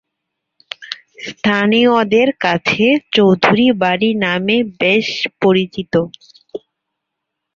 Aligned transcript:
স্থানীয়দের 1.27 2.29
কাছে 2.43 2.85
"চৌধুরী 3.15 3.67
বাড়ি" 3.81 4.09
নামে 4.23 4.57
বেশ 4.81 5.07
পরিচিত। 5.41 5.93